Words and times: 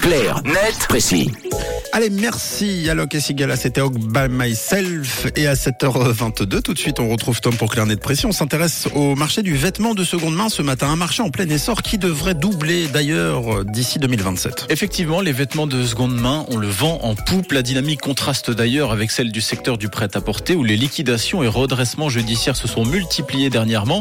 Clair, 0.00 0.42
net, 0.44 0.86
précis. 0.88 1.30
Allez, 1.92 2.08
merci 2.08 2.88
Alok 2.88 3.16
et 3.16 3.20
Sigala, 3.20 3.56
c'était 3.56 3.80
Hog 3.80 3.98
by 3.98 4.28
Myself. 4.30 5.26
Et 5.34 5.48
à 5.48 5.54
7h22, 5.54 6.62
tout 6.62 6.72
de 6.72 6.78
suite, 6.78 7.00
on 7.00 7.08
retrouve 7.08 7.40
Tom 7.40 7.54
pour 7.56 7.72
Clarnet 7.72 7.96
de 7.96 8.00
Précis. 8.00 8.26
On 8.26 8.32
s'intéresse 8.32 8.88
au 8.94 9.16
marché 9.16 9.42
du 9.42 9.56
vêtement 9.56 9.94
de 9.94 10.04
seconde 10.04 10.36
main 10.36 10.48
ce 10.48 10.62
matin. 10.62 10.88
Un 10.88 10.96
marché 10.96 11.20
en 11.20 11.30
plein 11.30 11.48
essor 11.48 11.82
qui 11.82 11.98
devrait 11.98 12.34
doubler 12.34 12.86
d'ailleurs 12.86 13.64
d'ici 13.64 13.98
2027. 13.98 14.66
Effectivement, 14.68 15.20
les 15.20 15.32
vêtements 15.32 15.66
de 15.66 15.84
seconde 15.84 16.14
main, 16.14 16.46
on 16.48 16.56
le 16.56 16.68
vend 16.68 17.00
en 17.02 17.16
poupe. 17.16 17.50
La 17.50 17.62
dynamique 17.62 18.00
contraste 18.00 18.52
d'ailleurs 18.52 18.92
avec 18.92 19.10
celle 19.10 19.32
du 19.32 19.40
secteur 19.40 19.76
du 19.76 19.88
prêt-à-porter 19.88 20.54
où 20.54 20.62
les 20.62 20.76
liquidations 20.76 21.42
et 21.42 21.48
redressements 21.48 22.08
judiciaires 22.08 22.56
se 22.56 22.68
sont 22.68 22.84
multipliés 22.84 23.50
dernièrement. 23.50 24.00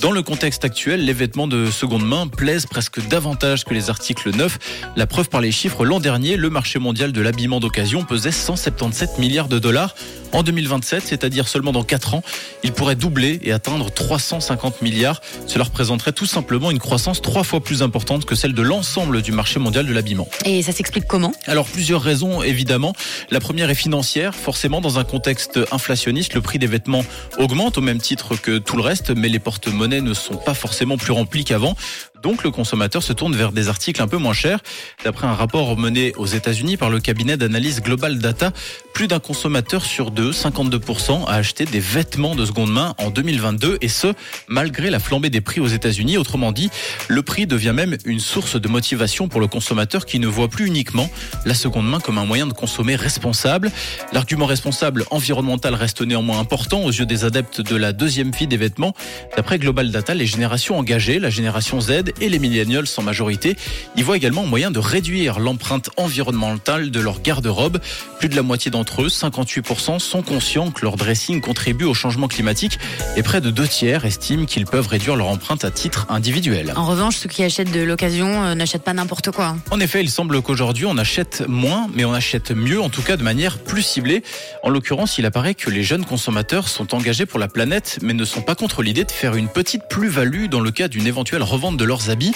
Dans 0.00 0.10
le 0.10 0.22
contexte 0.22 0.64
actuel, 0.64 1.04
les 1.04 1.12
vêtements 1.12 1.46
de 1.46 1.70
seconde 1.70 2.04
main 2.04 2.26
plaisent 2.26 2.66
presque 2.66 3.06
davantage 3.06 3.64
que 3.64 3.74
les 3.74 3.90
articles 3.90 4.34
neufs. 4.36 4.58
La 4.96 5.06
preuve 5.06 5.28
par 5.28 5.37
les 5.40 5.52
chiffres, 5.52 5.84
l'an 5.84 6.00
dernier, 6.00 6.36
le 6.36 6.50
marché 6.50 6.78
mondial 6.78 7.12
de 7.12 7.20
l'habillement 7.20 7.60
d'occasion 7.60 8.04
pesait 8.04 8.32
177 8.32 9.18
milliards 9.18 9.48
de 9.48 9.58
dollars. 9.58 9.94
En 10.32 10.42
2027, 10.42 11.04
c'est-à-dire 11.06 11.48
seulement 11.48 11.72
dans 11.72 11.82
4 11.82 12.14
ans, 12.14 12.22
il 12.62 12.72
pourrait 12.72 12.96
doubler 12.96 13.40
et 13.42 13.52
atteindre 13.52 13.90
350 13.90 14.82
milliards. 14.82 15.20
Cela 15.46 15.64
représenterait 15.64 16.12
tout 16.12 16.26
simplement 16.26 16.70
une 16.70 16.78
croissance 16.78 17.22
trois 17.22 17.44
fois 17.44 17.60
plus 17.60 17.82
importante 17.82 18.24
que 18.24 18.34
celle 18.34 18.52
de 18.52 18.62
l'ensemble 18.62 19.22
du 19.22 19.32
marché 19.32 19.58
mondial 19.58 19.86
de 19.86 19.92
l'habillement. 19.92 20.28
Et 20.44 20.62
ça 20.62 20.72
s'explique 20.72 21.06
comment? 21.06 21.32
Alors 21.46 21.66
plusieurs 21.66 22.02
raisons 22.02 22.42
évidemment. 22.42 22.92
La 23.30 23.40
première 23.40 23.70
est 23.70 23.74
financière. 23.74 24.34
Forcément, 24.34 24.80
dans 24.80 24.98
un 24.98 25.04
contexte 25.04 25.58
inflationniste, 25.72 26.34
le 26.34 26.42
prix 26.42 26.58
des 26.58 26.66
vêtements 26.66 27.04
augmente 27.38 27.78
au 27.78 27.80
même 27.80 28.00
titre 28.00 28.36
que 28.36 28.58
tout 28.58 28.76
le 28.76 28.82
reste, 28.82 29.10
mais 29.10 29.28
les 29.28 29.38
porte-monnaies 29.38 30.00
ne 30.00 30.14
sont 30.14 30.36
pas 30.36 30.54
forcément 30.54 30.96
plus 30.96 31.12
remplis 31.12 31.44
qu'avant. 31.44 31.76
Donc 32.22 32.42
le 32.42 32.50
consommateur 32.50 33.02
se 33.02 33.12
tourne 33.12 33.36
vers 33.36 33.52
des 33.52 33.68
articles 33.68 34.02
un 34.02 34.08
peu 34.08 34.16
moins 34.16 34.32
chers. 34.32 34.58
D'après 35.04 35.26
un 35.28 35.34
rapport 35.34 35.76
mené 35.76 36.12
aux 36.16 36.26
États-Unis 36.26 36.76
par 36.76 36.90
le 36.90 36.98
cabinet 36.98 37.36
d'analyse 37.36 37.80
Global 37.80 38.18
Data, 38.18 38.52
plus 38.92 39.06
d'un 39.06 39.20
consommateur 39.20 39.84
sur 39.84 40.10
deux, 40.10 40.17
52%, 40.22 41.26
a 41.26 41.32
acheté 41.32 41.64
des 41.64 41.80
vêtements 41.80 42.34
de 42.34 42.44
seconde 42.44 42.72
main 42.72 42.94
en 42.98 43.10
2022 43.10 43.78
et 43.80 43.88
ce, 43.88 44.08
malgré 44.48 44.90
la 44.90 44.98
flambée 44.98 45.30
des 45.30 45.40
prix 45.40 45.60
aux 45.60 45.66
États-Unis. 45.66 46.16
Autrement 46.18 46.52
dit, 46.52 46.70
le 47.08 47.22
prix 47.22 47.46
devient 47.46 47.72
même 47.74 47.96
une 48.04 48.20
source 48.20 48.60
de 48.60 48.68
motivation 48.68 49.28
pour 49.28 49.40
le 49.40 49.46
consommateur 49.46 50.06
qui 50.06 50.18
ne 50.18 50.26
voit 50.26 50.48
plus 50.48 50.66
uniquement 50.66 51.10
la 51.44 51.54
seconde 51.54 51.88
main 51.88 52.00
comme 52.00 52.18
un 52.18 52.24
moyen 52.24 52.46
de 52.46 52.52
consommer 52.52 52.96
responsable. 52.96 53.70
L'argument 54.12 54.46
responsable 54.46 55.04
environnemental 55.10 55.74
reste 55.74 56.02
néanmoins 56.02 56.38
important 56.38 56.82
aux 56.82 56.90
yeux 56.90 57.06
des 57.06 57.24
adeptes 57.24 57.60
de 57.60 57.76
la 57.76 57.92
deuxième 57.92 58.30
vie 58.30 58.46
des 58.46 58.56
vêtements. 58.56 58.94
D'après 59.36 59.58
Global 59.58 59.90
Data, 59.90 60.14
les 60.14 60.26
générations 60.26 60.78
engagées, 60.78 61.18
la 61.18 61.30
génération 61.30 61.80
Z 61.80 62.12
et 62.20 62.28
les 62.28 62.38
millénials 62.38 62.86
sans 62.86 63.02
majorité, 63.02 63.56
y 63.96 64.02
voient 64.02 64.16
également 64.16 64.44
moyen 64.44 64.70
de 64.70 64.78
réduire 64.78 65.38
l'empreinte 65.38 65.90
environnementale 65.96 66.90
de 66.90 67.00
leur 67.00 67.20
garde-robe. 67.22 67.78
Plus 68.18 68.28
de 68.28 68.36
la 68.36 68.42
moitié 68.42 68.70
d'entre 68.70 69.02
eux, 69.02 69.08
58%, 69.08 69.98
sont 70.08 70.22
conscients 70.22 70.70
que 70.70 70.80
leur 70.82 70.96
dressing 70.96 71.42
contribue 71.42 71.84
au 71.84 71.92
changement 71.92 72.28
climatique 72.28 72.78
et 73.16 73.22
près 73.22 73.42
de 73.42 73.50
deux 73.50 73.68
tiers 73.68 74.06
estiment 74.06 74.46
qu'ils 74.46 74.64
peuvent 74.64 74.88
réduire 74.88 75.16
leur 75.16 75.28
empreinte 75.28 75.64
à 75.64 75.70
titre 75.70 76.06
individuel. 76.08 76.72
En 76.76 76.86
revanche, 76.86 77.16
ceux 77.16 77.28
qui 77.28 77.44
achètent 77.44 77.70
de 77.70 77.82
l'occasion 77.82 78.42
euh, 78.42 78.54
n'achètent 78.54 78.84
pas 78.84 78.94
n'importe 78.94 79.30
quoi. 79.30 79.56
En 79.70 79.80
effet, 79.80 80.00
il 80.00 80.10
semble 80.10 80.40
qu'aujourd'hui 80.40 80.86
on 80.86 80.96
achète 80.96 81.44
moins, 81.46 81.88
mais 81.94 82.06
on 82.06 82.14
achète 82.14 82.52
mieux, 82.52 82.80
en 82.80 82.88
tout 82.88 83.02
cas 83.02 83.18
de 83.18 83.22
manière 83.22 83.58
plus 83.58 83.82
ciblée. 83.82 84.22
En 84.62 84.70
l'occurrence, 84.70 85.18
il 85.18 85.26
apparaît 85.26 85.54
que 85.54 85.68
les 85.68 85.82
jeunes 85.82 86.06
consommateurs 86.06 86.68
sont 86.68 86.94
engagés 86.94 87.26
pour 87.26 87.38
la 87.38 87.48
planète, 87.48 87.98
mais 88.00 88.14
ne 88.14 88.24
sont 88.24 88.40
pas 88.40 88.54
contre 88.54 88.82
l'idée 88.82 89.04
de 89.04 89.12
faire 89.12 89.34
une 89.34 89.48
petite 89.48 89.82
plus-value 89.90 90.46
dans 90.46 90.60
le 90.60 90.70
cas 90.70 90.88
d'une 90.88 91.06
éventuelle 91.06 91.42
revente 91.42 91.76
de 91.76 91.84
leurs 91.84 92.08
habits. 92.08 92.32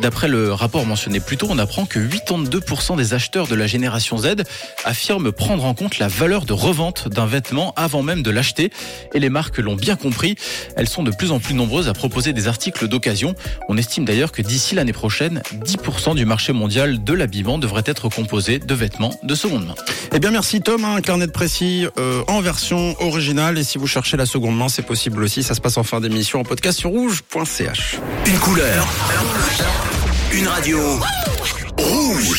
D'après 0.00 0.28
le 0.28 0.54
rapport 0.54 0.86
mentionné 0.86 1.20
plus 1.20 1.36
tôt, 1.36 1.48
on 1.50 1.58
apprend 1.58 1.84
que 1.84 1.98
82% 1.98 2.96
des 2.96 3.12
acheteurs 3.12 3.46
de 3.46 3.54
la 3.54 3.66
génération 3.66 4.16
Z 4.16 4.36
affirment 4.86 5.32
prendre 5.32 5.66
en 5.66 5.74
compte 5.74 5.98
la 5.98 6.08
valeur 6.08 6.46
de 6.46 6.54
revente 6.54 7.09
d'un 7.10 7.26
vêtement 7.26 7.72
avant 7.76 8.02
même 8.02 8.22
de 8.22 8.30
l'acheter. 8.30 8.70
Et 9.14 9.20
les 9.20 9.28
marques 9.30 9.58
l'ont 9.58 9.76
bien 9.76 9.96
compris. 9.96 10.36
Elles 10.76 10.88
sont 10.88 11.02
de 11.02 11.10
plus 11.10 11.30
en 11.32 11.38
plus 11.38 11.54
nombreuses 11.54 11.88
à 11.88 11.92
proposer 11.92 12.32
des 12.32 12.48
articles 12.48 12.88
d'occasion. 12.88 13.34
On 13.68 13.76
estime 13.76 14.04
d'ailleurs 14.04 14.32
que 14.32 14.42
d'ici 14.42 14.74
l'année 14.74 14.92
prochaine, 14.92 15.42
10% 15.64 16.14
du 16.14 16.24
marché 16.24 16.52
mondial 16.52 17.02
de 17.02 17.12
l'habillement 17.12 17.58
devrait 17.58 17.82
être 17.86 18.08
composé 18.08 18.58
de 18.58 18.74
vêtements 18.74 19.18
de 19.22 19.34
seconde 19.34 19.66
main. 19.66 19.74
Eh 20.12 20.18
bien, 20.18 20.30
merci 20.30 20.60
Tom, 20.60 20.84
un 20.84 21.00
carnet 21.00 21.26
de 21.26 21.32
précis 21.32 21.86
euh, 21.98 22.22
en 22.28 22.40
version 22.40 22.94
originale. 23.00 23.58
Et 23.58 23.64
si 23.64 23.78
vous 23.78 23.86
cherchez 23.86 24.16
la 24.16 24.26
seconde 24.26 24.56
main, 24.56 24.68
c'est 24.68 24.82
possible 24.82 25.22
aussi. 25.22 25.42
Ça 25.42 25.54
se 25.54 25.60
passe 25.60 25.76
en 25.76 25.84
fin 25.84 26.00
d'émission 26.00 26.40
en 26.40 26.44
podcast 26.44 26.78
sur 26.78 26.90
rouge.ch. 26.90 27.98
Une 28.26 28.38
couleur. 28.38 28.88
Une 30.32 30.46
radio. 30.46 30.78
Rouge. 31.78 32.38